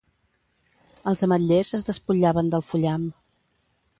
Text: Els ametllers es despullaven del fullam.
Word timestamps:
Els 1.11 1.21
ametllers 1.27 1.75
es 1.79 1.85
despullaven 1.91 2.51
del 2.55 2.65
fullam. 2.73 3.07